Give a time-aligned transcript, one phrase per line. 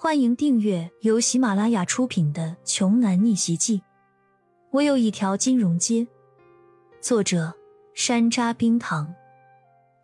[0.00, 3.78] 欢迎订阅由喜马拉雅出品的《穷男逆袭记》。
[4.70, 6.06] 我有一条金融街，
[7.00, 7.52] 作者
[7.94, 9.12] 山楂冰糖，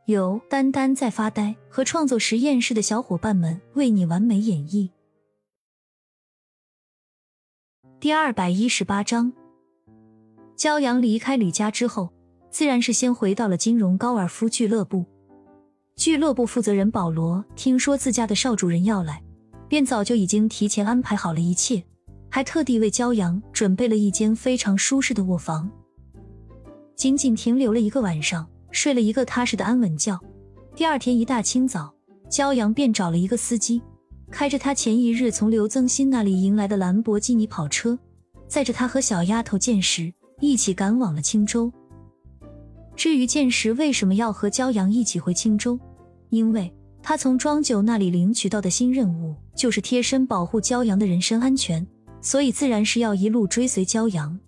[0.07, 4.91] 由丹丹在发呆和创作实验室的小伙伴们为你完美演绎。
[8.01, 9.33] 第二百一十八章，
[10.57, 12.13] 骄阳离开吕家之后，
[12.51, 15.07] 自然是先回到了金融高尔夫俱乐部。
[15.95, 19.23] 俱乐部负责人保罗听说自家的少主人要来。
[19.75, 21.83] 便早就已经提前安排好了一切，
[22.31, 25.69] 还特地为骄阳准备了一间非常舒适的卧房。
[26.95, 30.17] 仅仅停留了一个晚上，睡了一个踏实的安稳觉。
[30.77, 31.93] 第二天一大清早，
[32.31, 33.83] 骄阳便找了一个司机，
[34.31, 37.99] 开着他前一日从刘增新那里迎来的兰博基尼跑车，
[38.47, 41.73] 载着他和小丫头见识一起赶往了青州。
[42.95, 45.77] 至于见识为什么要和骄阳一起回青州，
[46.29, 46.73] 因为。
[47.07, 51.87] 他从庄九那里领取到的新任务就是贴身保护骄阳的人身安全，
[52.23, 54.41] 所以自然是要一路追随骄阳。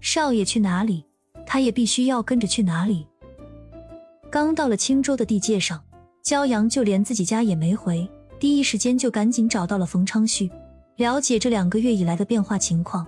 [0.00, 1.04] 少爷去哪里，
[1.44, 3.04] 他也必须要跟着去哪里。
[4.30, 5.82] 刚到了青州的地界上，
[6.24, 10.48] 骄阳就连自己家也没回，第一时间就赶紧找到了冯昌旭，
[10.98, 13.04] 了解这两个月以来的变化情况。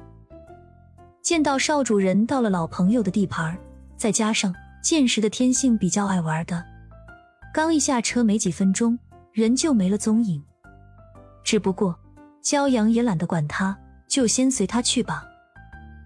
[1.22, 3.56] 见到少主人到了老朋友的地盘，
[3.96, 6.75] 再加上见识的天性比较爱玩的。
[7.56, 8.98] 刚一下车没几分钟，
[9.32, 10.44] 人就没了踪影。
[11.42, 11.98] 只不过，
[12.44, 13.74] 骄阳也懒得管他，
[14.06, 15.24] 就先随他去吧。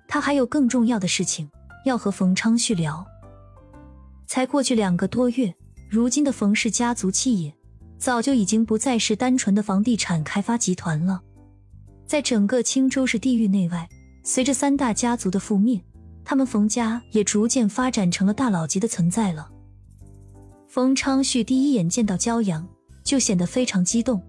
[0.07, 1.51] 他还有更重要的事情
[1.84, 3.05] 要和冯昌旭聊。
[4.29, 5.53] 才过去两个多月，
[5.91, 7.53] 如今的冯氏家族企业
[7.98, 11.20] 早就已经不再是单纯的房地产开发集团了。
[12.07, 13.89] 在整个青州市地域内外，
[14.23, 15.83] 随着三大家族的覆灭，
[16.25, 19.51] 他们冯家也逐渐发展成了大佬级的存在了。
[20.73, 22.65] 冯昌旭第一眼见到骄阳，
[23.03, 24.23] 就显得非常激动。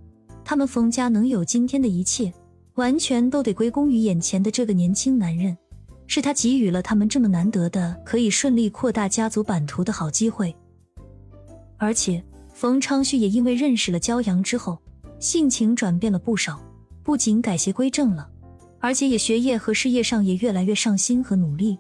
[0.44, 2.34] 他们冯家能有今天的一切，
[2.74, 5.56] 完全都得归功于眼前的这个年轻男人，
[6.08, 10.52] 是他给予了他们这么难得的可以顺利扩大家族版图的好机会。
[11.78, 14.80] 而且，冯昌旭也因为认识了骄阳之后，
[15.20, 16.60] 性情转变了不少，
[17.04, 18.28] 不仅改邪归正了，
[18.80, 21.78] 而且也学业和事业上也越来越上心和努力。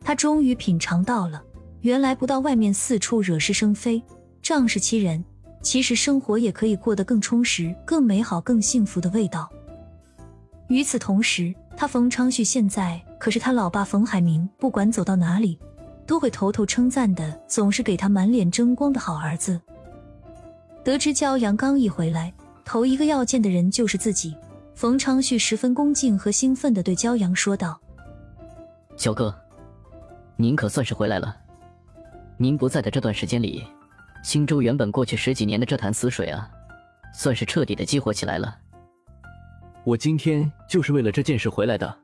[0.00, 1.42] 他终于品尝到了。
[1.86, 4.02] 原来不到外面四处惹是生非、
[4.42, 5.24] 仗势欺人，
[5.62, 9.48] 其实生活也可以过得更充实、更美好、更幸福的味道。
[10.66, 15.56] 与此同时，他冯昌旭现在可是他老爸冯海明，不管走到哪里
[16.08, 19.60] 都会头头称赞的，总是给他满脸争光的好儿子。
[20.82, 24.34] 得知骄阳刚一回来，头一个要见的人就是自己，
[24.74, 27.80] 冯昌旭十分恭敬和兴奋的对骄阳说道
[28.98, 29.32] ：“焦哥，
[30.34, 31.42] 您可算是回来了。”
[32.38, 33.64] 您不在的这段时间里，
[34.22, 36.50] 青州原本过去十几年的这潭死水啊，
[37.14, 38.58] 算是彻底的激活起来了。
[39.84, 41.98] 我今天就是为了这件事回来的。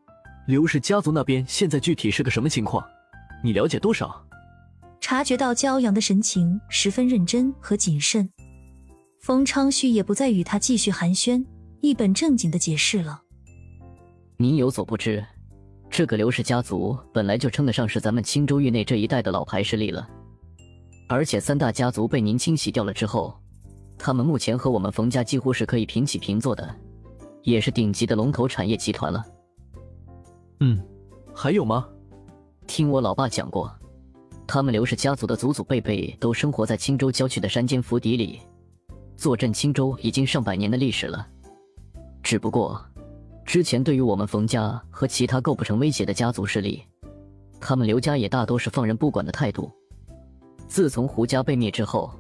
[0.47, 2.82] 刘氏家族那边现在具体是个什么情况？
[3.44, 4.25] 你了解多少？
[5.00, 8.31] 察觉到骄阳的神情十分认真和谨慎，
[9.20, 11.44] 冯昌旭也不再与他继续寒暄，
[11.81, 13.20] 一本正经的解释了。
[14.38, 15.25] 您有所不知，
[15.91, 20.09] 这个刘氏家族本来就称得上是咱们青州域内这一带的老牌势力了。
[21.12, 23.39] 而且三大家族被您清洗掉了之后，
[23.99, 26.75] 他们目前和我们冯家几乎是可以平起平坐的，
[27.43, 29.23] 也是顶级的龙头产业集团了。
[30.61, 30.83] 嗯，
[31.34, 31.87] 还有吗？
[32.67, 33.71] 听我老爸讲过，
[34.47, 38.41] 他们刘氏家族的祖祖辈辈都生活在青州郊区的山间府邸里，
[39.15, 41.29] 坐镇青州已经上百年的历史了。
[42.23, 42.83] 只不过，
[43.44, 46.83] 之前对于我们冯家和其他构不成威胁的家族势力，
[47.61, 49.71] 他们刘家也大多是放任不管的态度。
[50.72, 52.10] 自从胡家被灭之后，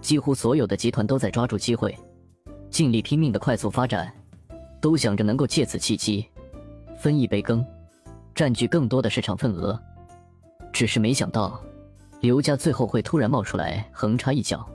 [0.00, 1.96] 几乎所有的集团都在抓住机会，
[2.68, 4.12] 尽力拼命的快速发展，
[4.80, 6.26] 都想着能够借此契机
[6.98, 7.64] 分一杯羹，
[8.34, 9.80] 占据更多的市场份额。
[10.72, 11.62] 只是没想到，
[12.18, 14.68] 刘家最后会突然冒出来横插一脚。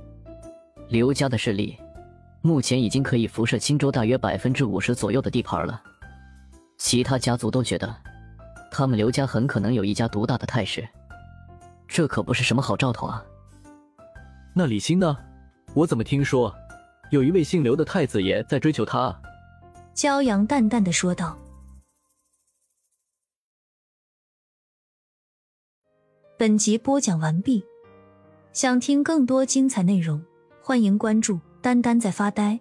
[0.88, 1.76] 刘家的势力
[2.42, 5.84] 目前已经可以辐射青州大约百分之五十左右的地盘了，
[6.78, 7.94] 其他家族都觉得
[8.72, 10.88] 他们刘家很可能有一家独大的态势。
[11.88, 13.26] 这可不是什么好兆头啊！
[14.56, 15.18] 那李欣呢？
[15.74, 16.54] 我怎么听说
[17.12, 19.16] 有一位姓刘的太子爷在追求她？
[19.96, 21.38] 骄阳淡淡的说道。
[26.38, 27.64] 本集播讲完毕，
[28.54, 30.24] 想听更多精彩内容，
[30.62, 32.60] 欢迎关注“丹丹在发呆”。